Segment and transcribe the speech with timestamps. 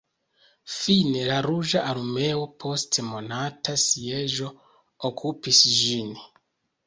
[0.75, 4.49] Fine la Ruĝa Armeo post monata sieĝo
[5.11, 6.11] okupis ĝin.